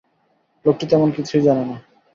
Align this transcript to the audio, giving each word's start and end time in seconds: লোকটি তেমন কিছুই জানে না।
লোকটি 0.65 0.85
তেমন 0.85 1.09
কিছুই 1.11 1.41
জানে 1.41 1.63
না। 1.65 1.75